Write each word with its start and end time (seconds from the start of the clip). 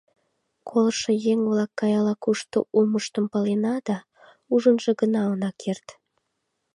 Колышо 0.69 1.11
еҥ-влак 1.31 1.71
гай 1.79 1.93
ала-кушто 1.99 2.57
улмыштым 2.75 3.25
палена 3.33 3.75
да 3.87 3.97
ужынжо 4.53 4.91
гына 5.01 5.19
огына 5.27 5.51
керт. 5.61 5.87